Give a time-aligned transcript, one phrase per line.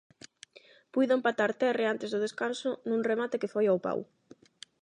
[0.93, 3.99] Puido empatar terre antes do descanso nun remate que foi ao pau.